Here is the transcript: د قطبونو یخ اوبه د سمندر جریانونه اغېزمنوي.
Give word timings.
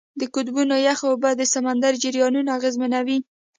د 0.19 0.21
قطبونو 0.35 0.75
یخ 0.87 0.99
اوبه 1.09 1.29
د 1.35 1.41
سمندر 1.53 1.93
جریانونه 2.03 2.49
اغېزمنوي. 2.57 3.17